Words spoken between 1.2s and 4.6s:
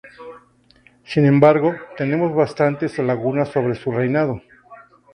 embargo, tenemos bastantes lagunas sobre su reinado.